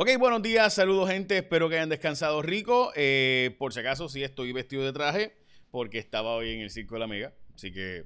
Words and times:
Ok, 0.00 0.10
buenos 0.16 0.42
días, 0.42 0.74
saludos 0.74 1.10
gente, 1.10 1.38
espero 1.38 1.68
que 1.68 1.74
hayan 1.74 1.88
descansado 1.88 2.40
rico. 2.40 2.92
Eh, 2.94 3.56
por 3.58 3.74
si 3.74 3.80
acaso, 3.80 4.08
sí 4.08 4.22
estoy 4.22 4.52
vestido 4.52 4.84
de 4.84 4.92
traje 4.92 5.34
porque 5.72 5.98
estaba 5.98 6.36
hoy 6.36 6.52
en 6.52 6.60
el 6.60 6.70
Circo 6.70 6.94
de 6.94 7.00
la 7.00 7.08
Mega, 7.08 7.32
así 7.56 7.72
que 7.72 8.04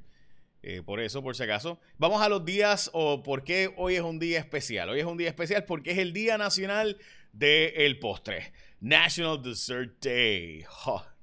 eh, 0.63 0.81
por 0.83 1.01
eso, 1.01 1.23
por 1.23 1.37
si 1.37 1.43
acaso. 1.43 1.79
Vamos 1.99 2.23
a 2.23 2.31
los 2.31 2.47
días 2.47 2.89
o 2.95 3.23
por 3.23 3.45
qué 3.45 3.75
hoy 3.77 3.97
es 3.97 4.01
un 4.01 4.19
día 4.19 4.39
especial. 4.39 4.89
Hoy 4.89 5.01
es 5.01 5.05
un 5.05 5.19
día 5.19 5.29
especial 5.29 5.67
porque 5.67 5.91
es 5.91 5.99
el 5.99 6.15
Día 6.15 6.39
Nacional 6.39 6.97
del 7.35 7.99
Postre, 7.99 8.55
National 8.81 9.43
Dessert 9.43 10.03
Day. 10.03 10.65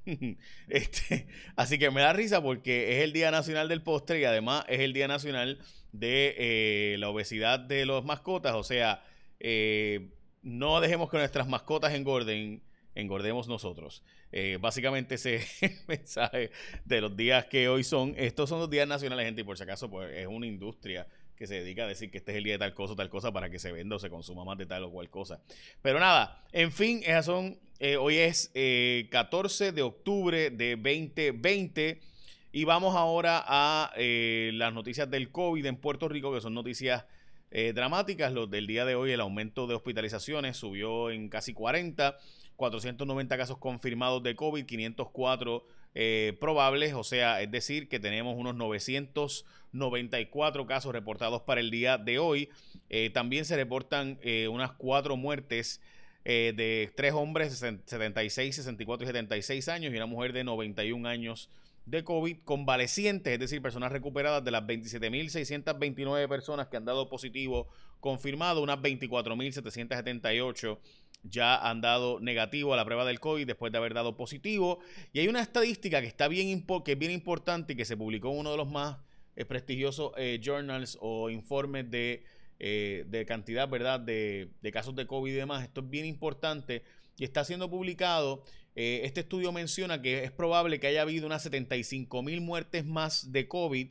Este, 0.68 1.26
así 1.56 1.80
que 1.80 1.90
me 1.90 2.02
da 2.02 2.14
risa 2.14 2.44
porque 2.44 2.96
es 2.98 3.04
el 3.04 3.12
Día 3.12 3.32
Nacional 3.32 3.70
del 3.70 3.82
Postre 3.82 4.20
y 4.20 4.26
además 4.26 4.66
es 4.68 4.82
el 4.82 4.94
Día 4.94 5.08
Nacional 5.08 5.58
de 5.94 6.36
eh, 6.38 6.98
la 7.00 7.10
obesidad 7.10 7.60
de 7.60 7.88
los 7.88 8.06
mascotas, 8.06 8.54
o 8.54 8.64
sea... 8.64 9.04
Eh, 9.40 10.12
no 10.50 10.82
dejemos 10.82 11.10
que 11.10 11.18
nuestras 11.18 11.48
mascotas 11.48 11.94
engorden, 11.94 12.62
engordemos 12.96 13.48
nosotros. 13.48 14.04
Eh, 14.32 14.58
básicamente 14.60 15.16
ese 15.16 15.46
mensaje 15.88 16.52
de 16.86 17.02
los 17.02 17.16
días 17.16 17.46
que 17.46 17.70
hoy 17.70 17.84
son. 17.84 18.14
Estos 18.18 18.50
son 18.50 18.60
los 18.60 18.70
días 18.70 18.88
nacionales, 18.88 19.26
gente, 19.26 19.42
y 19.42 19.44
por 19.44 19.58
si 19.58 19.64
acaso, 19.64 19.90
pues 19.90 20.12
es 20.16 20.28
una 20.28 20.48
industria 20.48 21.08
que 21.36 21.48
se 21.48 21.56
dedica 21.56 21.86
a 21.86 21.88
decir 21.88 22.12
que 22.12 22.18
este 22.18 22.32
es 22.32 22.38
el 22.38 22.44
día 22.44 22.54
de 22.54 22.60
tal 22.60 22.74
cosa 22.74 22.94
o 22.94 22.96
tal 22.96 23.10
cosa 23.10 23.32
para 23.32 23.50
que 23.50 23.60
se 23.60 23.72
venda 23.72 23.96
o 23.96 24.00
se 24.00 24.10
consuma 24.10 24.44
más 24.44 24.58
de 24.58 24.66
tal 24.66 24.84
o 24.84 24.92
cual 24.92 25.10
cosa. 25.10 25.42
Pero 25.82 26.00
nada, 26.00 26.44
en 26.52 26.72
fin, 26.72 27.02
esas 27.04 27.26
son. 27.26 27.58
Eh, 27.80 27.96
hoy 27.96 28.18
es 28.18 28.52
14 29.10 29.68
eh, 29.68 29.72
de 29.72 29.82
octubre 29.82 30.50
de 30.50 30.76
2020. 30.76 32.02
Y 32.52 32.64
vamos 32.64 32.96
ahora 32.96 33.44
a 33.46 33.94
las 33.96 34.74
noticias 34.74 35.10
del 35.10 35.32
COVID 35.32 35.64
en 35.68 35.76
Puerto 35.78 36.10
Rico, 36.10 36.34
que 36.34 36.42
son 36.42 36.56
noticias 36.56 37.06
eh, 37.52 37.74
dramáticas. 37.74 38.32
Los 38.32 38.50
del 38.50 38.68
día 38.68 38.86
de 38.86 38.96
hoy, 38.96 39.12
el 39.12 39.20
aumento 39.22 39.68
de 39.68 39.76
hospitalizaciones 39.76 40.58
subió 40.58 41.12
en 41.12 41.30
casi 41.30 41.54
40, 41.54 42.18
490 42.56 43.38
casos 43.38 43.58
confirmados 43.58 44.24
de 44.24 44.36
COVID, 44.36 44.66
504 44.66 45.66
eh, 45.96 46.38
probables, 46.40 46.94
o 46.94 47.04
sea, 47.04 47.42
es 47.42 47.50
decir, 47.50 47.90
que 47.90 48.00
tenemos 48.00 48.36
unos 48.38 48.54
994 48.56 50.68
casos 50.68 50.94
reportados 50.94 51.42
para 51.42 51.62
el 51.62 51.72
día 51.72 51.98
de 51.98 52.20
hoy. 52.20 52.50
Eh, 52.90 53.10
también 53.10 53.46
se 53.46 53.56
reportan 53.56 54.20
unas 54.50 54.74
cuatro 54.74 55.18
muertes. 55.18 55.82
de 56.24 56.92
tres 56.96 57.14
hombres, 57.14 57.58
76, 57.58 58.56
64 58.56 59.04
y 59.04 59.08
76 59.08 59.68
años, 59.70 59.92
y 59.92 59.96
una 59.96 60.06
mujer 60.06 60.34
de 60.34 60.44
91 60.44 61.10
años 61.10 61.50
de 61.90 62.04
COVID 62.04 62.38
convalecientes, 62.44 63.34
es 63.34 63.40
decir, 63.40 63.62
personas 63.62 63.92
recuperadas 63.92 64.44
de 64.44 64.52
las 64.52 64.64
27.629 64.64 66.28
personas 66.28 66.68
que 66.68 66.78
han 66.78 66.86
dado 66.86 67.10
positivo 67.10 67.68
confirmado, 68.00 68.62
unas 68.62 68.80
24.778 68.80 70.78
ya 71.24 71.58
han 71.58 71.82
dado 71.82 72.20
negativo 72.20 72.74
a 72.74 72.78
la 72.78 72.86
prueba 72.86 73.06
del 73.06 73.20
COVID 73.20 73.46
después 73.46 73.72
de 73.72 73.78
haber 73.78 73.94
dado 73.94 74.16
positivo. 74.16 74.80
Y 75.12 75.20
hay 75.20 75.28
una 75.28 75.42
estadística 75.42 76.00
que 76.02 76.08
está 76.08 76.28
bien, 76.28 76.66
que 76.86 76.92
es 76.94 76.98
bien 77.00 77.12
importante 77.12 77.74
y 77.74 77.76
que 77.76 77.86
se 77.86 77.98
publicó 77.98 78.32
en 78.32 78.40
uno 78.40 78.52
de 78.52 78.58
los 78.58 78.70
más 78.70 78.98
eh, 79.36 79.46
prestigiosos 79.46 80.12
eh, 80.18 80.40
journals 80.42 80.98
o 81.02 81.30
informes 81.30 81.90
de, 81.92 82.24
eh, 82.60 83.06
de 83.08 83.26
cantidad, 83.26 83.68
¿verdad?, 83.68 84.00
de, 84.00 84.50
de 84.62 84.72
casos 84.72 84.96
de 84.96 85.08
COVID 85.08 85.32
y 85.32 85.36
demás. 85.36 85.64
Esto 85.64 85.82
es 85.82 85.90
bien 85.90 86.06
importante 86.06 86.84
y 87.18 87.26
está 87.26 87.44
siendo 87.44 87.70
publicado 87.70 88.44
eh, 88.82 89.02
este 89.04 89.20
estudio 89.20 89.52
menciona 89.52 90.02
que 90.02 90.24
es 90.24 90.32
probable 90.32 90.80
que 90.80 90.88
haya 90.88 91.02
habido 91.02 91.26
unas 91.26 91.44
75 91.44 92.24
mil 92.24 92.40
muertes 92.40 92.86
más 92.86 93.34
de 93.34 93.46
COVID 93.46 93.90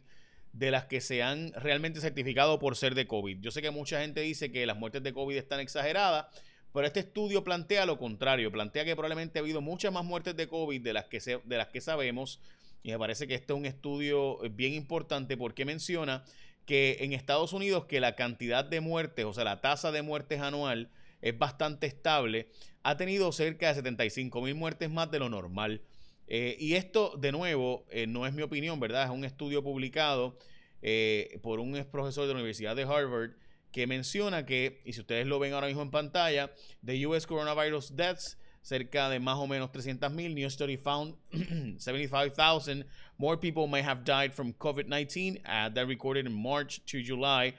de 0.54 0.70
las 0.70 0.86
que 0.86 1.02
se 1.02 1.22
han 1.22 1.52
realmente 1.52 2.00
certificado 2.00 2.58
por 2.58 2.74
ser 2.74 2.94
de 2.94 3.06
COVID. 3.06 3.38
Yo 3.42 3.50
sé 3.50 3.60
que 3.60 3.70
mucha 3.70 4.00
gente 4.00 4.22
dice 4.22 4.50
que 4.50 4.64
las 4.64 4.78
muertes 4.78 5.02
de 5.02 5.12
COVID 5.12 5.36
están 5.36 5.60
exageradas, 5.60 6.28
pero 6.72 6.86
este 6.86 7.00
estudio 7.00 7.44
plantea 7.44 7.84
lo 7.84 7.98
contrario, 7.98 8.50
plantea 8.50 8.86
que 8.86 8.96
probablemente 8.96 9.38
ha 9.38 9.42
habido 9.42 9.60
muchas 9.60 9.92
más 9.92 10.06
muertes 10.06 10.34
de 10.36 10.48
COVID 10.48 10.80
de 10.80 10.92
las 10.94 11.04
que, 11.04 11.20
de 11.20 11.56
las 11.58 11.68
que 11.68 11.82
sabemos, 11.82 12.40
y 12.82 12.90
me 12.90 12.98
parece 12.98 13.26
que 13.26 13.34
este 13.34 13.52
es 13.52 13.58
un 13.58 13.66
estudio 13.66 14.38
bien 14.52 14.72
importante 14.72 15.36
porque 15.36 15.66
menciona 15.66 16.24
que 16.64 16.96
en 17.00 17.12
Estados 17.12 17.52
Unidos 17.52 17.84
que 17.84 18.00
la 18.00 18.16
cantidad 18.16 18.64
de 18.64 18.80
muertes, 18.80 19.26
o 19.26 19.34
sea, 19.34 19.44
la 19.44 19.60
tasa 19.60 19.92
de 19.92 20.00
muertes 20.00 20.40
anual, 20.40 20.88
es 21.20 21.38
bastante 21.38 21.86
estable, 21.86 22.48
ha 22.82 22.96
tenido 22.96 23.32
cerca 23.32 23.68
de 23.68 23.74
75 23.74 24.40
mil 24.42 24.54
muertes 24.54 24.90
más 24.90 25.10
de 25.10 25.18
lo 25.18 25.28
normal. 25.28 25.82
Eh, 26.26 26.56
y 26.60 26.74
esto, 26.74 27.16
de 27.16 27.32
nuevo, 27.32 27.86
eh, 27.90 28.06
no 28.06 28.26
es 28.26 28.34
mi 28.34 28.42
opinión, 28.42 28.78
¿verdad? 28.80 29.04
Es 29.04 29.10
un 29.10 29.24
estudio 29.24 29.62
publicado 29.62 30.38
eh, 30.82 31.38
por 31.42 31.60
un 31.60 31.72
profesor 31.90 32.26
de 32.26 32.34
la 32.34 32.40
Universidad 32.40 32.76
de 32.76 32.82
Harvard 32.82 33.32
que 33.72 33.86
menciona 33.86 34.46
que, 34.46 34.80
y 34.84 34.92
si 34.92 35.00
ustedes 35.00 35.26
lo 35.26 35.38
ven 35.38 35.52
ahora 35.52 35.66
mismo 35.66 35.82
en 35.82 35.90
pantalla, 35.90 36.52
the 36.84 37.06
US 37.06 37.26
coronavirus 37.26 37.96
deaths, 37.96 38.38
cerca 38.62 39.08
de 39.08 39.18
más 39.18 39.38
o 39.38 39.46
menos 39.46 39.72
300 39.72 40.10
mil. 40.12 40.34
New 40.34 40.48
study 40.50 40.76
found 40.76 41.14
75,000 41.78 42.84
more 43.18 43.36
people 43.36 43.66
may 43.66 43.82
have 43.82 44.04
died 44.04 44.34
from 44.34 44.52
COVID-19 44.52 45.40
uh, 45.46 45.68
that 45.70 45.86
recorded 45.86 46.26
in 46.26 46.32
March 46.32 46.84
to 46.86 47.02
July 47.02 47.54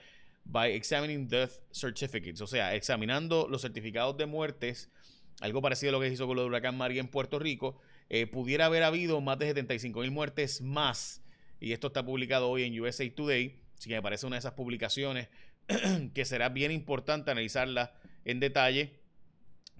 by 0.51 0.71
examining 0.73 1.27
death 1.27 1.51
certificates, 1.71 2.41
o 2.41 2.47
sea, 2.47 2.73
examinando 2.75 3.47
los 3.49 3.61
certificados 3.61 4.17
de 4.17 4.25
muertes, 4.25 4.89
algo 5.41 5.61
parecido 5.61 5.91
a 5.91 5.93
lo 5.93 5.99
que 5.99 6.07
hizo 6.07 6.27
con 6.27 6.37
el 6.39 6.45
huracán 6.45 6.75
María 6.75 6.99
en 6.99 7.07
Puerto 7.07 7.37
Rico, 7.37 7.79
eh, 8.09 8.25
pudiera 8.25 8.65
haber 8.65 8.83
habido 8.83 9.21
más 9.21 9.38
de 9.38 9.47
75 9.47 10.01
mil 10.01 10.11
muertes 10.11 10.61
más, 10.61 11.21
y 11.59 11.73
esto 11.73 11.88
está 11.88 12.03
publicado 12.03 12.49
hoy 12.49 12.63
en 12.63 12.79
USA 12.79 13.07
Today, 13.13 13.61
así 13.77 13.89
que 13.89 13.95
me 13.95 14.01
parece 14.01 14.25
una 14.25 14.38
de 14.38 14.39
esas 14.39 14.53
publicaciones 14.53 15.29
que 16.13 16.25
será 16.25 16.49
bien 16.49 16.71
importante 16.71 17.29
analizarla 17.29 17.93
en 18.25 18.39
detalle 18.39 18.99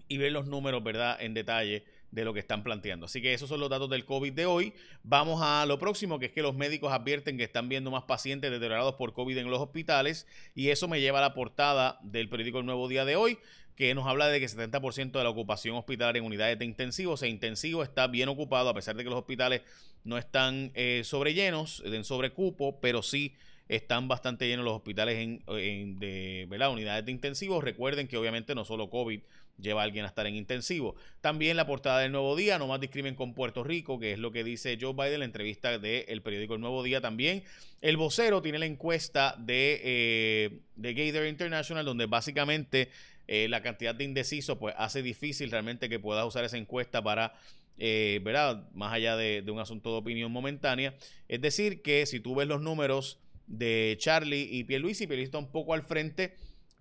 y 0.08 0.18
ver 0.18 0.31
los 0.31 0.46
números, 0.46 0.84
¿verdad?, 0.84 1.18
en 1.19 1.34
detalle 1.34 1.85
de 2.12 2.25
lo 2.25 2.34
que 2.34 2.40
están 2.40 2.64
planteando. 2.64 3.06
Así 3.06 3.22
que 3.22 3.34
esos 3.34 3.50
son 3.50 3.59
los 3.59 3.70
datos 3.70 3.90
del 3.90 4.06
COVID 4.06 4.34
de 4.34 4.46
hoy. 4.46 4.74
Vamos 5.03 5.42
a 5.44 5.66
lo 5.66 5.78
próximo, 5.78 6.20
que 6.20 6.28
es 6.28 6.31
que 6.31 6.42
los 6.42 6.56
médicos 6.56 6.92
advierten 6.92 7.38
que 7.38 7.44
están 7.44 7.70
viendo 7.70 7.92
más 7.92 8.03
pacientes 8.03 8.52
deteriorados 8.52 8.96
por 8.96 9.14
COVID 9.14 9.38
en 9.38 9.50
los 9.50 9.59
hospitales 9.59 10.28
y 10.56 10.70
eso 10.70 10.88
me 10.88 11.02
lleva 11.02 11.20
a 11.20 11.22
la 11.22 11.34
portada 11.34 12.00
del 12.02 12.30
periódico 12.30 12.59
El 12.59 12.66
Nuevo 12.66 12.88
Día 12.88 13.06
de 13.06 13.16
hoy, 13.16 13.38
que 13.75 13.94
nos 13.94 14.08
habla 14.08 14.28
de 14.28 14.40
que 14.40 14.47
70% 14.47 15.12
de 15.12 15.24
la 15.24 15.30
ocupación 15.30 15.78
hospitalaria 15.78 16.20
en 16.20 16.25
unidades 16.25 16.59
de 16.59 16.66
intensivos 16.66 17.24
e 17.24 17.30
intensivo 17.30 17.84
está 17.84 18.08
bien 18.08 18.28
ocupado, 18.28 18.70
a 18.70 18.74
pesar 18.74 18.96
de 18.96 19.03
que 19.03 19.09
los 19.09 19.20
hospitales 19.20 19.62
no 20.03 20.18
están 20.18 20.72
eh, 20.74 21.03
sobrellenos, 21.06 21.81
en 21.86 22.03
sobrecupo, 22.03 22.80
pero 22.81 23.02
sí 23.02 23.36
están 23.70 24.08
bastante 24.08 24.47
llenos 24.47 24.66
los 24.66 24.76
hospitales 24.76 25.20
en, 25.20 26.00
de 26.00 26.47
unidades 26.72 27.06
de 27.06 27.12
intensivos. 27.12 27.64
Recuerden 27.64 28.08
que 28.08 28.18
obviamente 28.18 28.56
no 28.56 28.66
solo 28.66 28.90
COVID 28.90 29.22
lleva 29.62 29.81
a 29.81 29.84
alguien 29.84 30.06
a 30.06 30.08
estar 30.08 30.25
en 30.28 30.36
intensivo. 30.36 30.96
También 31.22 31.58
la 31.58 31.66
portada 31.66 32.00
del 32.00 32.12
Nuevo 32.12 32.36
Día, 32.36 32.58
no 32.58 32.68
más 32.68 32.80
discrimen 32.80 33.16
con 33.16 33.34
Puerto 33.34 33.64
Rico, 33.64 34.00
que 34.00 34.14
es 34.14 34.20
lo 34.20 34.31
que 34.31 34.44
dice 34.44 34.78
Joe 34.80 34.94
Biden 34.94 35.14
en 35.14 35.20
la 35.20 35.25
entrevista 35.25 35.78
del 35.78 36.22
periódico 36.22 36.56
El 36.56 36.62
Nuevo 36.62 36.84
Día 36.84 37.02
también. 37.02 37.44
El 37.81 37.97
vocero 37.97 38.42
tiene 38.42 38.59
la 38.59 38.66
encuesta 38.66 39.36
de, 39.38 39.81
eh, 39.84 40.59
de 40.75 40.94
Gator 40.94 41.28
International, 41.28 41.86
donde 41.86 42.06
básicamente 42.06 42.90
eh, 43.28 43.47
la 43.50 43.62
cantidad 43.62 43.94
de 43.94 44.03
indecisos 44.03 44.58
pues 44.58 44.75
hace 44.78 45.02
difícil 45.02 45.52
realmente 45.52 45.90
que 45.90 46.00
puedas 46.00 46.26
usar 46.26 46.44
esa 46.44 46.58
encuesta 46.58 47.02
para 47.02 47.34
eh, 47.78 48.20
¿verdad? 48.24 48.68
Más 48.74 48.91
allá 48.91 49.16
de, 49.16 49.41
de, 49.41 49.52
un 49.52 49.59
asunto 49.59 49.91
de 49.91 49.97
opinión 50.00 50.31
momentánea. 50.31 50.96
Es 51.30 51.40
decir, 51.40 51.81
que 51.81 52.06
si 52.06 52.20
tú 52.20 52.36
ves 52.36 52.46
los 52.46 52.62
números 52.62 53.20
de 53.50 53.97
Charlie 54.00 54.47
y 54.50 54.64
Pierluisi. 54.64 55.08
Pierluisi 55.08 55.26
está 55.26 55.40
un 55.40 55.52
poco 55.52 55.74
al 55.74 55.84
frente, 55.84 56.36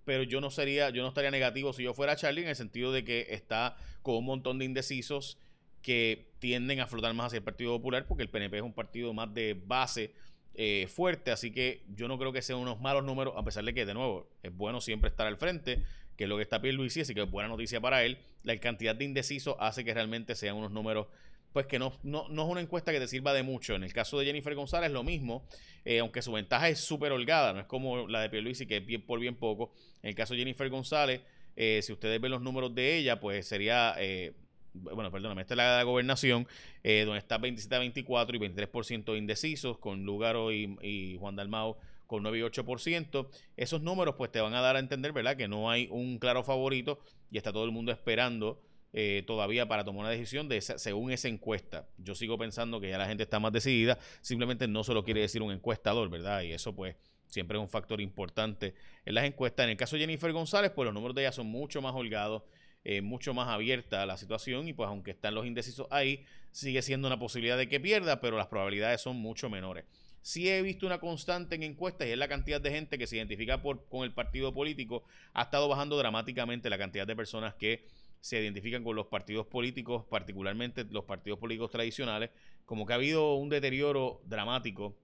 pero 0.09 0.23
yo 0.23 0.41
no 0.41 0.51
sería, 0.51 0.89
yo 0.89 1.03
no 1.03 1.09
estaría 1.09 1.31
negativo 1.31 1.75
si 1.75 1.83
yo 1.83 1.93
fuera 1.93 2.17
Charlie 2.17 2.41
en 2.41 2.49
el 2.49 2.57
sentido 2.57 2.93
de 2.93 3.05
que 3.05 3.27
está 3.29 3.77
con 4.01 4.15
un 4.15 4.25
montón 4.25 4.59
de 4.59 4.65
indecisos 4.65 5.37
que 5.83 6.31
tienden 6.39 6.81
a 6.81 6.87
flotar 6.87 7.13
más 7.13 7.27
hacia 7.27 7.37
el 7.37 7.43
Partido 7.43 7.77
Popular 7.77 8.07
porque 8.07 8.23
el 8.23 8.31
PNP 8.31 8.57
es 8.57 8.63
un 8.63 8.73
partido 8.73 9.13
más 9.13 9.35
de 9.35 9.61
base 9.67 10.15
eh, 10.55 10.87
fuerte, 10.89 11.31
así 11.31 11.51
que 11.51 11.85
yo 11.95 12.09
no 12.09 12.19
creo 12.19 12.33
que 12.33 12.41
sean 12.41 12.59
unos 12.59 12.81
malos 12.81 13.05
números, 13.05 13.35
a 13.37 13.45
pesar 13.45 13.65
de 13.65 13.75
que, 13.75 13.85
de 13.85 13.93
nuevo, 13.93 14.31
es 14.43 14.57
bueno 14.57 14.81
siempre 14.81 15.11
estar 15.11 15.27
al 15.27 15.37
frente, 15.37 15.85
que 16.17 16.25
es 16.25 16.31
lo 16.31 16.37
que 16.37 16.43
está 16.43 16.63
Pierluisi, 16.63 17.03
así 17.03 17.13
que 17.13 17.25
es 17.25 17.31
buena 17.31 17.51
noticia 17.51 17.79
para 17.79 18.03
él. 18.03 18.17
La 18.45 18.59
cantidad 18.61 18.97
de 18.97 19.05
indecisos 19.05 19.57
hace 19.61 19.85
que 19.85 19.93
realmente 19.93 20.35
sean 20.37 20.57
unos 20.57 20.71
números 20.71 21.09
pues 21.53 21.67
que 21.67 21.79
no, 21.79 21.93
no, 22.03 22.27
es 22.27 22.49
una 22.49 22.61
encuesta 22.61 22.93
que 22.93 23.01
te 23.01 23.09
sirva 23.09 23.33
de 23.33 23.43
mucho. 23.43 23.75
En 23.75 23.85
el 23.85 23.93
caso 23.93 24.19
de 24.19 24.27
Jennifer 24.27 24.55
González, 24.55 24.91
lo 24.91 25.03
mismo, 25.03 25.47
eh, 25.85 26.01
aunque 26.01 26.23
su 26.23 26.33
ventaja 26.33 26.69
es 26.69 26.81
súper 26.81 27.13
holgada, 27.13 27.53
no 27.53 27.61
es 27.61 27.67
como 27.67 28.07
la 28.07 28.21
de 28.21 28.31
Pierluisi, 28.31 28.67
que 28.67 28.79
es 28.79 28.87
bien 28.87 29.03
por 29.03 29.21
bien 29.21 29.37
poco. 29.37 29.73
En 30.03 30.11
el 30.11 30.15
caso 30.15 30.35
de 30.35 30.41
Jennifer 30.41 30.69
González, 30.69 31.23
eh, 31.57 31.81
si 31.83 31.93
ustedes 31.93 32.21
ven 32.21 32.31
los 32.31 32.43
números 32.43 32.75
de 32.75 32.99
ella, 32.99 33.19
pues 33.19 33.47
sería, 33.47 33.95
eh, 33.99 34.35
bueno, 34.75 35.11
perdóname, 35.11 35.43
esta 35.43 35.55
es 35.55 35.57
la 35.57 35.73
de 35.73 35.77
la 35.79 35.83
gobernación, 35.85 36.47
donde 36.85 37.19
está 37.19 37.39
27 37.39 37.75
a 37.75 37.79
24 37.81 38.37
y 38.37 38.39
23% 38.39 39.19
indecisos, 39.19 39.79
con 39.79 40.05
Lugaro 40.05 40.53
y, 40.53 40.77
y 40.83 41.17
Juan 41.19 41.37
Dalmao 41.37 41.79
con 42.09 42.23
9 42.23 42.39
y 42.39 42.43
8%. 42.43 43.29
Esos 43.57 43.83
números 43.83 44.17
pues 44.17 44.33
te 44.33 44.41
van 44.41 44.55
a 44.55 44.61
dar 44.61 44.77
a 44.77 44.79
entender, 44.81 45.13
¿verdad? 45.13 45.37
Que 45.37 45.47
no 45.47 45.71
hay 45.71 45.89
un 45.91 46.19
claro 46.19 46.43
favorito 46.43 46.99
y 47.31 47.37
está 47.37 47.53
todo 47.53 47.65
el 47.65 47.71
mundo 47.71 47.93
esperando 47.93 48.61
eh, 48.93 49.23
todavía 49.27 49.69
para 49.69 49.85
tomar 49.85 50.01
una 50.01 50.11
decisión 50.11 50.49
de 50.49 50.61
según 50.61 51.13
esa 51.13 51.29
encuesta. 51.29 51.87
Yo 51.99 52.15
sigo 52.15 52.39
pensando 52.39 52.81
que 52.81 52.89
ya 52.89 52.99
la 52.99 53.07
gente 53.07 53.23
está 53.23 53.39
más 53.39 53.53
decidida, 53.53 53.99
simplemente 54.23 54.67
no 54.67 54.83
se 54.85 54.95
lo 54.95 55.05
quiere 55.05 55.21
decir 55.21 55.43
un 55.43 55.53
encuestador, 55.53 56.09
¿verdad? 56.09 56.43
Y 56.43 56.53
eso 56.53 56.75
pues 56.75 56.97
siempre 57.29 57.59
es 57.59 57.63
un 57.63 57.69
factor 57.69 58.01
importante 58.01 58.75
en 59.05 59.15
las 59.15 59.25
encuestas. 59.25 59.65
En 59.65 59.71
el 59.71 59.77
caso 59.77 59.97
de 59.97 60.01
Jennifer 60.01 60.33
González, 60.33 60.73
pues 60.75 60.87
los 60.87 60.95
números 60.95 61.15
de 61.15 61.23
ella 61.23 61.33
son 61.33 61.47
mucho 61.47 61.83
más 61.83 61.95
holgados, 61.95 62.43
eh, 62.85 63.03
mucho 63.03 63.35
más 63.35 63.49
abierta 63.49 64.07
la 64.07 64.17
situación 64.17 64.69
y 64.69 64.73
pues 64.73 64.89
aunque 64.89 65.11
están 65.11 65.35
los 65.35 65.47
indecisos 65.47 65.87
ahí, 65.91 66.25
sigue 66.51 66.81
siendo 66.81 67.09
una 67.09 67.19
posibilidad 67.19 67.59
de 67.59 67.69
que 67.69 67.81
pierda, 67.81 68.21
pero 68.21 68.39
las 68.39 68.47
probabilidades 68.47 69.03
son 69.03 69.17
mucho 69.17 69.51
menores. 69.51 69.85
Sí 70.23 70.49
he 70.49 70.61
visto 70.63 70.87
una 70.87 70.99
constante 70.99 71.55
en 71.55 71.63
encuestas 71.63 72.09
y 72.09 72.11
es 72.11 72.19
la 72.19 72.29
cantidad 72.29 72.61
de 72.61 72.71
gente 72.71 72.99
que 72.99 73.07
se 73.07 73.17
identifica 73.17 73.63
con 73.63 74.05
el 74.05 74.13
partido 74.13 74.53
político. 74.53 75.05
Ha 75.33 75.43
estado 75.43 75.69
bajando 75.69 75.97
dramáticamente 75.97 76.69
la 76.69 76.79
cantidad 76.79 77.07
de 77.07 77.17
personas 77.17 77.55
que 77.55 77.87
se 78.21 78.41
identifican 78.41 78.85
con 78.85 78.97
los 78.97 79.07
partidos 79.07 79.47
políticos, 79.47 80.05
particularmente 80.09 80.85
los 80.91 81.05
partidos 81.05 81.39
políticos 81.39 81.71
tradicionales, 81.71 82.31
como 82.65 82.87
que 82.87 82.93
ha 82.93 82.97
habido 82.97 83.35
un 83.35 83.49
deterioro 83.49 84.21
dramático 84.25 84.97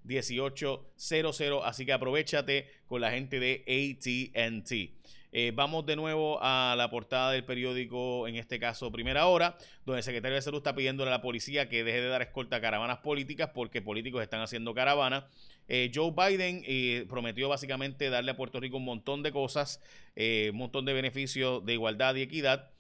939-545-1800. 0.07 1.63
Así 1.65 1.85
que 1.85 1.93
aprovechate 1.93 2.71
con 2.87 3.01
la 3.01 3.11
gente 3.11 3.41
de 3.41 3.65
ATT. 3.67 4.93
Eh, 5.31 5.53
vamos 5.55 5.85
de 5.85 5.95
nuevo 5.95 6.39
a 6.41 6.75
la 6.77 6.89
portada 6.89 7.33
del 7.33 7.45
periódico, 7.45 8.27
en 8.27 8.37
este 8.37 8.59
caso 8.59 8.91
Primera 8.91 9.27
Hora, 9.27 9.59
donde 9.85 9.99
el 9.99 10.03
secretario 10.03 10.37
de 10.37 10.43
Salud 10.43 10.59
está 10.59 10.75
pidiéndole 10.75 11.11
a 11.11 11.15
la 11.15 11.21
policía 11.21 11.69
que 11.69 11.85
deje 11.85 12.01
de 12.01 12.09
dar 12.09 12.23
escolta 12.23 12.57
a 12.57 12.61
caravanas 12.63 12.99
políticas 12.99 13.51
porque 13.53 13.83
políticos 13.83 14.23
están 14.23 14.41
haciendo 14.41 14.73
caravanas. 14.73 15.25
Eh, 15.69 15.91
Joe 15.95 16.13
Biden 16.13 16.63
eh, 16.67 17.05
prometió 17.11 17.49
básicamente 17.49 18.09
darle 18.09 18.31
a 18.31 18.37
Puerto 18.37 18.59
Rico 18.59 18.79
un 18.79 18.87
montón 18.87 19.23
de 19.23 19.31
cosas, 19.31 19.83
un 20.17 20.57
montón 20.57 20.85
de 20.87 20.95
beneficios 20.95 21.65
de 21.65 21.75
igualdad 21.75 22.15
y 22.15 22.23
equidad. 22.23 22.71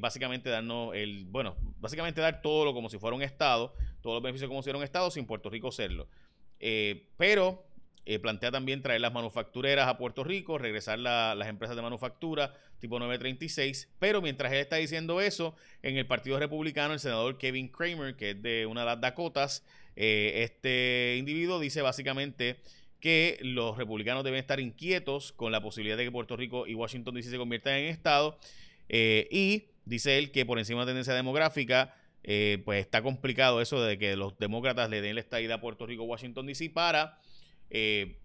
Básicamente 0.00 0.50
darnos 0.50 0.94
el, 0.94 1.24
bueno, 1.26 1.56
básicamente 1.78 2.20
dar 2.20 2.42
todo 2.42 2.64
lo 2.64 2.74
como 2.74 2.90
si 2.90 2.98
fuera 2.98 3.16
un 3.16 3.22
Estado, 3.22 3.74
todos 4.02 4.14
los 4.14 4.22
beneficios 4.22 4.48
como 4.48 4.60
si 4.62 4.66
fuera 4.66 4.78
un 4.78 4.84
Estado 4.84 5.10
sin 5.10 5.24
Puerto 5.24 5.48
Rico 5.48 5.70
serlo. 5.70 6.08
Pero 7.16 7.69
eh, 8.06 8.18
plantea 8.18 8.50
también 8.50 8.82
traer 8.82 9.00
las 9.00 9.12
manufactureras 9.12 9.88
a 9.88 9.98
Puerto 9.98 10.24
Rico, 10.24 10.58
regresar 10.58 10.98
las 10.98 11.48
empresas 11.48 11.76
de 11.76 11.82
manufactura 11.82 12.54
tipo 12.78 12.98
936. 12.98 13.90
Pero 13.98 14.22
mientras 14.22 14.52
él 14.52 14.58
está 14.58 14.76
diciendo 14.76 15.20
eso, 15.20 15.54
en 15.82 15.96
el 15.96 16.06
Partido 16.06 16.38
Republicano, 16.38 16.94
el 16.94 17.00
senador 17.00 17.38
Kevin 17.38 17.68
Kramer, 17.68 18.16
que 18.16 18.30
es 18.30 18.42
de 18.42 18.66
una 18.66 18.80
de 18.80 18.86
las 18.86 19.00
Dakotas, 19.00 19.64
este 19.96 21.16
individuo 21.18 21.60
dice 21.60 21.82
básicamente 21.82 22.56
que 23.00 23.38
los 23.40 23.76
republicanos 23.76 24.22
deben 24.22 24.38
estar 24.38 24.60
inquietos 24.60 25.32
con 25.32 25.52
la 25.52 25.62
posibilidad 25.62 25.96
de 25.96 26.04
que 26.04 26.12
Puerto 26.12 26.36
Rico 26.36 26.66
y 26.66 26.74
Washington 26.74 27.14
DC 27.14 27.30
se 27.30 27.38
conviertan 27.38 27.74
en 27.74 27.86
Estado 27.86 28.38
eh, 28.88 29.26
y 29.30 29.70
dice 29.84 30.18
él 30.18 30.30
que 30.30 30.44
por 30.44 30.58
encima 30.58 30.80
de 30.80 30.86
la 30.86 30.90
tendencia 30.90 31.14
demográfica, 31.14 31.94
eh, 32.22 32.62
pues 32.64 32.80
está 32.80 33.02
complicado 33.02 33.60
eso 33.60 33.82
de 33.82 33.98
que 33.98 34.16
los 34.16 34.38
demócratas 34.38 34.90
le 34.90 35.00
den 35.00 35.14
la 35.14 35.22
estadía 35.22 35.54
a 35.54 35.60
Puerto 35.60 35.86
Rico, 35.86 36.04
Washington 36.04 36.46
DC 36.46 36.70
para 36.70 37.18
eh, 37.70 38.18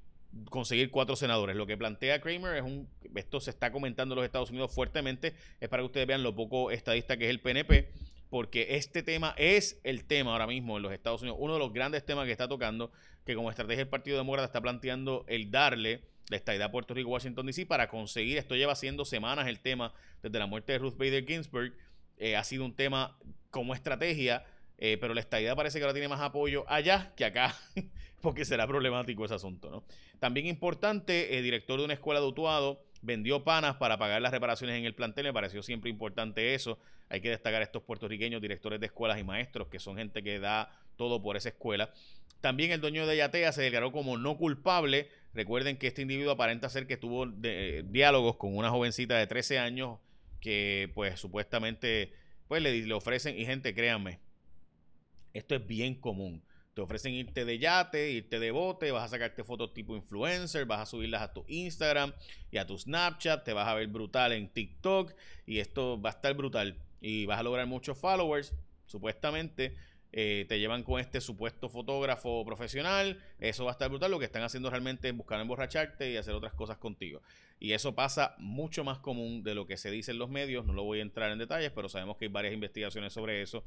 conseguir 0.50 0.92
cuatro 0.92 1.15
senadores. 1.15 1.56
Lo 1.56 1.65
que 1.65 1.77
plantea 1.77 2.19
Kramer 2.19 2.57
es 2.57 2.63
un, 2.63 2.89
esto 3.15 3.39
se 3.39 3.51
está 3.51 3.71
comentando 3.71 4.13
en 4.13 4.18
los 4.18 4.25
Estados 4.25 4.50
Unidos 4.50 4.74
fuertemente, 4.74 5.33
es 5.59 5.69
para 5.69 5.81
que 5.81 5.86
ustedes 5.88 6.07
vean 6.07 6.24
lo 6.24 6.36
poco 6.36 6.71
estadista 6.71 7.18
que 7.18 7.25
es 7.25 7.30
el 7.30 7.39
PNP, 7.39 7.89
porque 8.30 8.75
este 8.75 9.03
tema 9.03 9.33
es 9.38 9.80
el 9.83 10.06
tema 10.06 10.33
ahora 10.33 10.47
mismo 10.47 10.77
en 10.77 10.83
los 10.83 10.92
Estados 10.92 11.21
Unidos, 11.21 11.38
uno 11.39 11.53
de 11.53 11.59
los 11.59 11.71
grandes 11.71 12.06
temas 12.06 12.25
que 12.25 12.31
está 12.31 12.47
tocando, 12.47 12.92
que 13.25 13.36
como 13.36 13.50
estrategia 13.50 13.83
el 13.83 13.88
Partido 13.88 14.18
Demócrata 14.18 14.45
está 14.45 14.62
planteando 14.62 15.25
el 15.27 15.51
darle 15.51 16.01
la 16.30 16.38
estadía 16.38 16.65
a 16.65 16.71
Puerto 16.71 16.94
Rico, 16.94 17.09
Washington 17.09 17.45
DC, 17.45 17.65
para 17.65 17.88
conseguir, 17.88 18.38
esto 18.38 18.56
lleva 18.56 18.75
siendo 18.75 19.06
semanas 19.06 19.47
el 19.47 19.59
tema, 19.59 19.94
desde 20.24 20.39
la 20.39 20.47
muerte 20.47 20.74
de 20.74 20.80
Ruth 20.80 20.97
Bader 20.97 21.25
Ginsburg, 21.25 21.74
eh, 22.18 22.36
ha 22.36 22.44
sido 22.44 22.65
un 22.65 22.75
tema 22.75 23.18
como 23.51 23.74
estrategia, 23.74 24.44
eh, 24.77 24.97
pero 25.00 25.13
la 25.13 25.21
estadía 25.21 25.56
parece 25.56 25.77
que 25.77 25.83
ahora 25.83 25.94
tiene 25.94 26.07
más 26.07 26.21
apoyo 26.21 26.65
allá 26.68 27.13
que 27.15 27.25
acá, 27.25 27.56
porque 28.25 28.44
será 28.44 28.66
problemático 28.66 29.24
ese 29.24 29.36
asunto. 29.36 29.69
¿no? 29.69 29.83
También 30.19 30.48
importante, 30.48 31.38
el 31.38 31.44
director 31.44 31.77
de 31.77 31.86
una 31.86 31.94
escuela 31.94 32.19
de 32.19 32.25
Utuado 32.25 32.83
vendió 33.04 33.44
panas 33.44 33.75
para 33.75 34.00
pagar 34.00 34.19
las 34.19 34.31
reparaciones 34.31 34.80
en 34.80 34.86
el 34.86 34.95
plantel, 34.95 35.25
me 35.25 35.33
pareció 35.33 35.62
siempre 35.62 35.92
importante 35.92 36.56
eso. 36.56 36.80
Hay 37.07 37.22
que 37.22 37.30
destacar 37.30 37.62
a 37.62 37.63
estos 37.63 37.83
puertorriqueños, 37.83 38.42
directores 38.42 38.80
de 38.80 38.88
escuelas 38.88 39.19
y 39.19 39.24
maestros, 39.24 39.68
que 39.68 39.77
son 39.77 39.98
gente 39.98 40.24
que 40.24 40.39
da 40.39 40.72
todo 40.95 41.22
por 41.22 41.38
esa 41.38 41.50
escuela. 41.50 41.94
También 42.42 42.72
el 42.72 42.81
dueño 42.81 43.06
de 43.06 43.16
Yatea 43.16 43.51
se 43.51 43.62
declaró 43.62 43.92
como 43.92 44.18
no 44.18 44.38
culpable. 44.38 45.07
Recuerden 45.36 45.78
que 45.78 45.86
este 45.86 46.01
individuo 46.01 46.31
aparenta 46.31 46.68
ser 46.68 46.88
que 46.88 46.98
tuvo 46.98 47.28
diálogos 47.28 48.38
con 48.38 48.57
una 48.57 48.71
jovencita 48.71 49.19
de 49.19 49.28
13 49.28 49.60
años 49.60 50.00
que 50.42 50.89
pues 50.95 51.19
supuestamente 51.19 52.12
pues 52.48 52.63
le, 52.63 52.74
le 52.81 52.94
ofrecen, 52.95 53.38
y 53.38 53.45
gente, 53.45 53.75
créanme, 53.75 54.19
esto 55.33 55.54
es 55.54 55.68
bien 55.68 55.94
común. 55.94 56.42
Te 56.75 56.81
ofrecen 56.81 57.13
irte 57.13 57.45
de 57.45 57.57
yate, 57.57 58.12
irte 58.12 58.38
de 58.38 58.51
bote, 58.51 58.92
vas 58.92 59.06
a 59.06 59.07
sacarte 59.07 59.45
fotos 59.45 59.74
tipo 59.74 59.95
influencer, 59.95 60.66
vas 60.66 60.81
a 60.81 60.86
subirlas 60.86 61.22
a 61.22 61.31
tu 61.31 61.45
Instagram 61.48 62.13
y 62.51 62.57
a 62.57 62.68
tu 62.68 62.77
Snapchat, 62.77 63.45
te 63.45 63.54
vas 63.54 63.68
a 63.68 63.74
ver 63.74 63.88
brutal 63.88 64.33
en 64.33 64.50
TikTok 64.50 65.13
y 65.45 65.60
esto 65.60 66.01
va 66.01 66.10
a 66.10 66.13
estar 66.13 66.33
brutal 66.33 66.77
y 67.00 67.25
vas 67.27 67.39
a 67.39 67.44
lograr 67.44 67.66
muchos 67.66 67.98
followers, 67.98 68.54
supuestamente 68.88 69.74
eh, 70.18 70.45
te 70.48 70.60
llevan 70.60 70.83
con 70.83 71.00
este 71.00 71.22
supuesto 71.22 71.68
fotógrafo 71.68 72.45
profesional, 72.45 73.21
eso 73.39 73.66
va 73.66 73.71
a 73.71 73.74
estar 73.74 73.89
brutal. 73.89 74.12
Lo 74.12 74.19
que 74.19 74.24
están 74.24 74.44
haciendo 74.44 74.69
realmente 74.69 75.10
es 75.10 75.16
buscar 75.16 75.42
emborracharte 75.42 76.10
y 76.12 76.18
hacer 76.18 76.33
otras 76.33 76.54
cosas 76.54 76.78
contigo. 76.78 77.21
Y 77.60 77.74
eso 77.74 77.95
pasa 77.95 78.33
mucho 78.38 78.86
más 78.86 79.00
común 79.00 79.44
de 79.44 79.56
lo 79.56 79.68
que 79.68 79.75
se 79.75 79.92
dice 79.92 80.12
en 80.12 80.19
los 80.19 80.30
medios. 80.30 80.66
No 80.66 80.71
lo 80.71 80.83
voy 80.83 81.00
a 81.00 81.01
entrar 81.01 81.31
en 81.31 81.38
detalles, 81.38 81.71
pero 81.71 81.89
sabemos 81.89 82.16
que 82.16 82.25
hay 82.25 82.31
varias 82.31 82.54
investigaciones 82.54 83.12
sobre 83.12 83.42
eso 83.42 83.66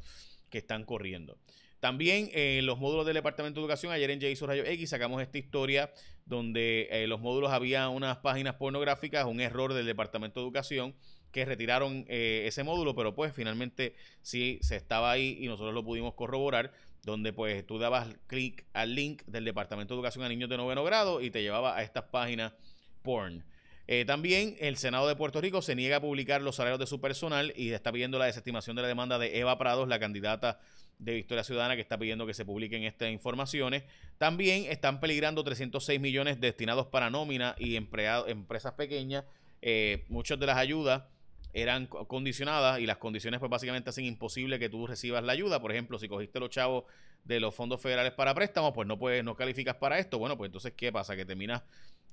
que 0.48 0.58
están 0.58 0.84
corriendo. 0.84 1.36
También 1.80 2.28
en 2.32 2.66
los 2.66 2.78
módulos 2.78 3.06
del 3.06 3.14
Departamento 3.14 3.60
de 3.60 3.64
Educación, 3.64 3.92
ayer 3.92 4.10
en 4.10 4.20
Jason 4.20 4.48
Rayo 4.48 4.64
X 4.64 4.90
sacamos 4.90 5.22
esta 5.22 5.38
historia 5.38 5.92
donde 6.26 6.88
eh, 6.90 7.06
los 7.06 7.20
módulos 7.20 7.52
había 7.52 7.88
unas 7.88 8.18
páginas 8.18 8.56
pornográficas, 8.56 9.24
un 9.26 9.40
error 9.40 9.72
del 9.72 9.86
Departamento 9.86 10.40
de 10.40 10.46
Educación 10.46 10.94
que 11.30 11.44
retiraron 11.44 12.04
eh, 12.08 12.44
ese 12.46 12.64
módulo, 12.64 12.94
pero 12.94 13.14
pues 13.14 13.32
finalmente 13.32 13.94
sí 14.22 14.58
se 14.60 14.76
estaba 14.76 15.12
ahí 15.12 15.38
y 15.40 15.46
nosotros 15.46 15.72
lo 15.72 15.84
pudimos 15.84 16.14
corroborar, 16.14 16.72
donde 17.04 17.32
pues 17.32 17.64
tú 17.64 17.78
dabas 17.78 18.08
clic 18.26 18.66
al 18.72 18.94
link 18.94 19.22
del 19.26 19.44
Departamento 19.44 19.94
de 19.94 19.98
Educación 19.98 20.24
a 20.24 20.28
niños 20.28 20.50
de 20.50 20.56
noveno 20.56 20.82
grado 20.84 21.20
y 21.20 21.30
te 21.30 21.42
llevaba 21.42 21.76
a 21.76 21.82
estas 21.82 22.04
páginas 22.04 22.54
porn. 23.02 23.44
Eh, 23.86 24.04
también 24.04 24.56
el 24.60 24.76
Senado 24.76 25.08
de 25.08 25.16
Puerto 25.16 25.40
Rico 25.40 25.62
se 25.62 25.74
niega 25.74 25.96
a 25.96 26.00
publicar 26.00 26.42
los 26.42 26.56
salarios 26.56 26.78
de 26.78 26.86
su 26.86 27.00
personal 27.00 27.54
y 27.56 27.70
está 27.70 27.90
pidiendo 27.90 28.18
la 28.18 28.26
desestimación 28.26 28.76
de 28.76 28.82
la 28.82 28.88
demanda 28.88 29.18
de 29.18 29.38
Eva 29.38 29.56
Prados, 29.56 29.88
la 29.88 29.98
candidata 29.98 30.60
de 30.98 31.14
Victoria 31.14 31.44
Ciudadana, 31.44 31.76
que 31.76 31.82
está 31.82 31.98
pidiendo 31.98 32.26
que 32.26 32.34
se 32.34 32.44
publiquen 32.44 32.82
estas 32.84 33.10
informaciones. 33.10 33.84
También 34.18 34.64
están 34.64 35.00
peligrando 35.00 35.44
306 35.44 36.00
millones 36.00 36.40
destinados 36.40 36.86
para 36.86 37.10
nómina 37.10 37.54
y 37.58 37.76
empresas 37.76 38.72
pequeñas. 38.76 39.24
Eh, 39.62 40.04
muchas 40.08 40.38
de 40.38 40.46
las 40.46 40.56
ayudas 40.56 41.04
eran 41.52 41.86
condicionadas 41.86 42.80
y 42.80 42.86
las 42.86 42.98
condiciones 42.98 43.40
pues 43.40 43.50
básicamente 43.50 43.90
hacen 43.90 44.04
imposible 44.04 44.58
que 44.58 44.68
tú 44.68 44.86
recibas 44.86 45.22
la 45.24 45.32
ayuda. 45.32 45.60
Por 45.60 45.72
ejemplo, 45.72 45.98
si 45.98 46.08
cogiste 46.08 46.40
los 46.40 46.50
chavos 46.50 46.84
de 47.24 47.40
los 47.40 47.54
fondos 47.54 47.80
federales 47.80 48.12
para 48.12 48.34
préstamos, 48.34 48.72
pues 48.74 48.86
no 48.86 48.98
puedes, 48.98 49.24
no 49.24 49.34
calificas 49.34 49.76
para 49.76 49.98
esto. 49.98 50.18
Bueno, 50.18 50.36
pues 50.36 50.48
entonces, 50.48 50.72
¿qué 50.76 50.92
pasa? 50.92 51.16
Que 51.16 51.24
terminas 51.24 51.62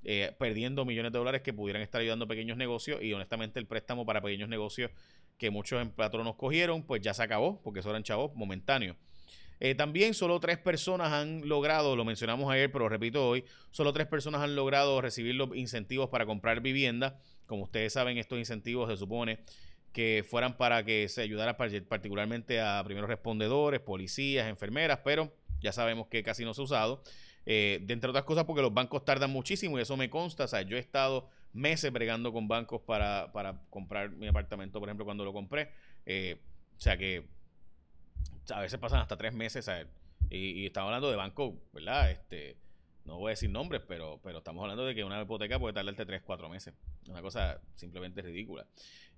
eh, 0.03 0.35
perdiendo 0.37 0.85
millones 0.85 1.11
de 1.11 1.17
dólares 1.17 1.41
que 1.41 1.53
pudieran 1.53 1.81
estar 1.81 1.99
ayudando 2.01 2.25
a 2.25 2.27
pequeños 2.27 2.57
negocios 2.57 3.01
y 3.01 3.11
honestamente 3.13 3.59
el 3.59 3.65
préstamo 3.65 4.05
para 4.05 4.21
pequeños 4.21 4.49
negocios 4.49 4.91
que 5.37 5.49
muchos 5.49 5.85
patronos 5.89 6.35
cogieron, 6.35 6.83
pues 6.83 7.01
ya 7.01 7.13
se 7.13 7.23
acabó, 7.23 7.61
porque 7.61 7.81
eso 7.81 7.89
eran 7.89 8.03
chavos 8.03 8.33
momentáneos. 8.35 8.97
Eh, 9.59 9.73
también 9.73 10.13
solo 10.13 10.39
tres 10.39 10.57
personas 10.57 11.13
han 11.13 11.47
logrado, 11.47 11.95
lo 11.95 12.03
mencionamos 12.03 12.51
ayer, 12.51 12.71
pero 12.71 12.89
repito 12.89 13.27
hoy, 13.27 13.45
solo 13.71 13.93
tres 13.93 14.07
personas 14.07 14.41
han 14.41 14.55
logrado 14.55 14.99
recibir 15.01 15.35
los 15.35 15.55
incentivos 15.55 16.09
para 16.09 16.25
comprar 16.25 16.61
vivienda. 16.61 17.19
Como 17.45 17.63
ustedes 17.63 17.93
saben, 17.93 18.17
estos 18.17 18.37
incentivos 18.37 18.89
se 18.89 18.97
supone 18.97 19.39
que 19.93 20.25
fueran 20.27 20.57
para 20.57 20.83
que 20.83 21.07
se 21.07 21.21
ayudara 21.21 21.55
particularmente 21.55 22.59
a 22.59 22.83
primeros 22.83 23.09
respondedores, 23.09 23.79
policías, 23.79 24.49
enfermeras, 24.49 24.99
pero 25.05 25.33
ya 25.61 25.71
sabemos 25.71 26.07
que 26.07 26.21
casi 26.21 26.43
no 26.43 26.53
se 26.53 26.61
ha 26.61 26.65
usado. 26.65 27.03
Eh, 27.45 27.79
de 27.83 27.93
entre 27.93 28.09
otras 28.09 28.25
cosas 28.25 28.43
porque 28.43 28.61
los 28.61 28.73
bancos 28.73 29.05
tardan 29.05 29.31
muchísimo 29.31 29.79
y 29.79 29.81
eso 29.83 29.95
me 29.95 30.09
consta. 30.09 30.43
O 30.43 30.47
sea, 30.47 30.63
yo 30.63 30.75
he 30.75 30.81
estado 30.81 31.29
meses 31.55 31.91
bregando 31.91 32.31
con 32.31 32.47
bancos 32.47 32.81
para, 32.81 33.31
para 33.31 33.61
comprar 33.69 34.11
mi 34.11 34.27
apartamento, 34.27 34.79
por 34.79 34.89
ejemplo, 34.89 35.05
cuando 35.05 35.25
lo 35.25 35.33
compré. 35.33 35.71
Eh, 36.05 36.39
o 36.77 36.79
sea 36.79 36.97
que 36.97 37.25
a 38.53 38.59
veces 38.59 38.79
pasan 38.79 38.99
hasta 38.99 39.17
tres 39.17 39.33
meses. 39.33 39.69
Y, 40.29 40.61
y 40.61 40.65
estamos 40.65 40.87
hablando 40.87 41.09
de 41.09 41.15
bancos, 41.15 41.53
¿verdad? 41.73 42.11
Este, 42.11 42.57
no 43.05 43.19
voy 43.19 43.29
a 43.29 43.29
decir 43.31 43.49
nombres, 43.51 43.81
pero, 43.87 44.19
pero 44.23 44.39
estamos 44.39 44.63
hablando 44.63 44.85
de 44.85 44.95
que 44.95 45.03
una 45.03 45.21
hipoteca 45.21 45.59
puede 45.59 45.73
tardarte 45.73 46.05
3, 46.05 46.23
4 46.25 46.49
meses. 46.49 46.73
Una 47.07 47.21
cosa 47.21 47.61
simplemente 47.75 48.21
ridícula. 48.23 48.65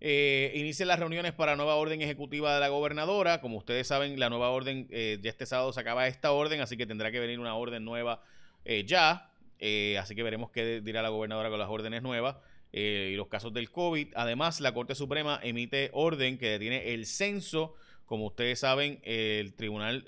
Eh, 0.01 0.51
inician 0.55 0.89
las 0.89 0.99
reuniones 0.99 1.31
para 1.31 1.55
nueva 1.55 1.75
orden 1.75 2.01
ejecutiva 2.01 2.53
de 2.53 2.59
la 2.59 2.67
gobernadora. 2.67 3.39
Como 3.39 3.57
ustedes 3.57 3.87
saben, 3.87 4.19
la 4.19 4.29
nueva 4.29 4.49
orden, 4.49 4.87
eh, 4.91 5.19
ya 5.21 5.29
este 5.29 5.45
sábado 5.45 5.71
se 5.71 5.79
acaba 5.79 6.05
esta 6.07 6.33
orden, 6.33 6.59
así 6.59 6.75
que 6.75 6.85
tendrá 6.85 7.11
que 7.11 7.19
venir 7.21 7.39
una 7.39 7.55
orden 7.55 7.85
nueva 7.85 8.21
eh, 8.65 8.83
ya. 8.85 9.31
Eh, 9.59 9.97
así 9.99 10.15
que 10.15 10.23
veremos 10.23 10.51
qué 10.51 10.81
dirá 10.81 11.01
la 11.01 11.09
gobernadora 11.09 11.49
con 11.49 11.59
las 11.59 11.69
órdenes 11.69 12.01
nuevas 12.01 12.37
y 12.71 13.15
los 13.15 13.27
casos 13.27 13.53
del 13.53 13.71
COVID. 13.71 14.09
Además, 14.15 14.59
la 14.61 14.73
Corte 14.73 14.93
Suprema 14.93 15.39
emite 15.41 15.89
orden 15.93 16.37
que 16.37 16.49
detiene 16.49 16.93
el 16.93 17.05
censo. 17.05 17.73
Como 18.05 18.27
ustedes 18.27 18.59
saben, 18.59 18.99
el 19.03 19.53
tribunal 19.55 20.07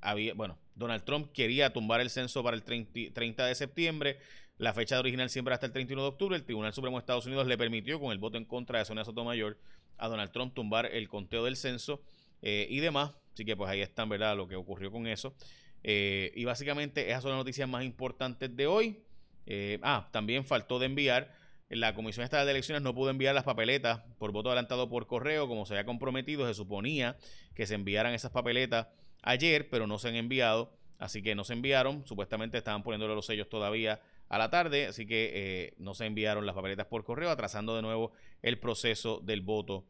había, 0.00 0.34
bueno, 0.34 0.58
Donald 0.74 1.04
Trump 1.04 1.32
quería 1.32 1.72
tumbar 1.72 2.00
el 2.00 2.10
censo 2.10 2.42
para 2.42 2.56
el 2.56 2.62
30 2.62 3.46
de 3.46 3.54
septiembre. 3.54 4.18
La 4.58 4.72
fecha 4.72 4.98
original 4.98 5.30
siempre 5.30 5.54
hasta 5.54 5.66
el 5.66 5.72
31 5.72 6.02
de 6.02 6.08
octubre. 6.08 6.36
El 6.36 6.44
Tribunal 6.44 6.72
Supremo 6.72 6.96
de 6.96 7.00
Estados 7.00 7.26
Unidos 7.26 7.46
le 7.46 7.58
permitió, 7.58 7.98
con 7.98 8.12
el 8.12 8.18
voto 8.18 8.36
en 8.36 8.44
contra 8.44 8.78
de 8.78 8.84
Sonia 8.84 9.04
Sotomayor, 9.04 9.58
a 9.96 10.08
Donald 10.08 10.30
Trump 10.30 10.54
tumbar 10.54 10.86
el 10.86 11.08
conteo 11.08 11.44
del 11.44 11.56
censo 11.56 12.00
eh, 12.42 12.66
y 12.70 12.80
demás. 12.80 13.12
Así 13.32 13.44
que 13.44 13.56
pues 13.56 13.70
ahí 13.70 13.80
están, 13.80 14.08
¿verdad? 14.08 14.36
Lo 14.36 14.46
que 14.46 14.56
ocurrió 14.56 14.90
con 14.90 15.06
eso. 15.06 15.34
Eh, 15.84 16.32
y 16.34 16.44
básicamente 16.44 17.10
esas 17.10 17.22
son 17.22 17.32
las 17.32 17.38
noticias 17.38 17.68
más 17.68 17.84
importantes 17.84 18.54
de 18.54 18.66
hoy. 18.66 19.02
Eh, 19.46 19.78
ah, 19.82 20.08
también 20.12 20.44
faltó 20.44 20.78
de 20.78 20.86
enviar. 20.86 21.34
La 21.68 21.94
Comisión 21.94 22.24
Estatal 22.24 22.44
de 22.44 22.52
Elecciones 22.52 22.82
no 22.82 22.94
pudo 22.94 23.10
enviar 23.10 23.34
las 23.34 23.44
papeletas 23.44 24.02
por 24.18 24.30
voto 24.30 24.50
adelantado 24.50 24.90
por 24.90 25.06
correo, 25.06 25.48
como 25.48 25.64
se 25.64 25.74
había 25.74 25.86
comprometido. 25.86 26.46
Se 26.46 26.54
suponía 26.54 27.16
que 27.54 27.66
se 27.66 27.74
enviaran 27.74 28.12
esas 28.12 28.30
papeletas 28.30 28.88
ayer, 29.22 29.70
pero 29.70 29.86
no 29.86 29.98
se 29.98 30.08
han 30.08 30.16
enviado. 30.16 30.72
Así 30.98 31.22
que 31.22 31.34
no 31.34 31.44
se 31.44 31.54
enviaron. 31.54 32.06
Supuestamente 32.06 32.58
estaban 32.58 32.82
poniéndole 32.82 33.14
los 33.14 33.26
sellos 33.26 33.48
todavía 33.48 34.00
a 34.28 34.38
la 34.38 34.50
tarde, 34.50 34.86
así 34.86 35.06
que 35.06 35.30
eh, 35.34 35.74
no 35.78 35.94
se 35.94 36.06
enviaron 36.06 36.46
las 36.46 36.54
papeletas 36.54 36.86
por 36.86 37.04
correo, 37.04 37.30
atrasando 37.30 37.76
de 37.76 37.82
nuevo 37.82 38.12
el 38.40 38.58
proceso 38.58 39.20
del 39.20 39.42
voto 39.42 39.84